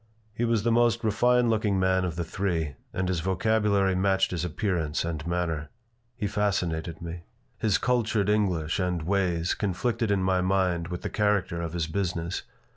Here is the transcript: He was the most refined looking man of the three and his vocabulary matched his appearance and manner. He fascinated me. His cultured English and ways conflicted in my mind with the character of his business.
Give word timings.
He 0.33 0.45
was 0.45 0.63
the 0.63 0.71
most 0.71 1.03
refined 1.03 1.51
looking 1.51 1.79
man 1.79 2.05
of 2.05 2.15
the 2.15 2.23
three 2.23 2.73
and 2.91 3.07
his 3.07 3.19
vocabulary 3.19 3.93
matched 3.93 4.31
his 4.31 4.43
appearance 4.43 5.05
and 5.05 5.27
manner. 5.27 5.69
He 6.15 6.25
fascinated 6.25 7.03
me. 7.03 7.21
His 7.59 7.77
cultured 7.77 8.27
English 8.27 8.79
and 8.79 9.03
ways 9.03 9.53
conflicted 9.53 10.09
in 10.09 10.23
my 10.23 10.41
mind 10.41 10.87
with 10.87 11.03
the 11.03 11.09
character 11.11 11.61
of 11.61 11.73
his 11.73 11.85
business. 11.85 12.41